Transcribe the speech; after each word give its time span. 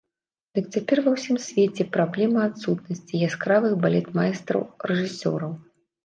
Дык 0.59 0.65
цяпер 0.75 0.99
ва 1.07 1.11
ўсім 1.15 1.35
свеце 1.47 1.83
праблема 1.97 2.39
адсутнасці 2.51 3.19
яскравых 3.27 3.73
балетмайстраў-рэжысёраў. 3.83 5.53